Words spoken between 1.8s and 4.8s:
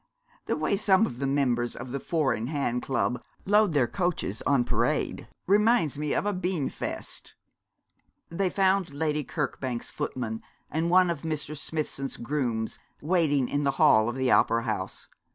the Four in hand Club load their coaches on